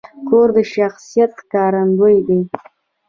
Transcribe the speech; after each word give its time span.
کور 0.27 0.47
د 0.55 0.57
شخصیت 0.73 1.31
ښکارندوی 1.39 2.17
دی. 2.27 2.39